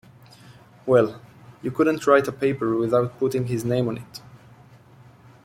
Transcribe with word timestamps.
Well, 0.87 1.21
you 1.61 1.69
couldn't 1.69 2.07
write 2.07 2.27
a 2.27 2.31
paper 2.31 2.75
without 2.75 3.19
putting 3.19 3.45
his 3.45 3.63
name 3.63 3.87
on 3.87 3.97
it. 3.99 4.21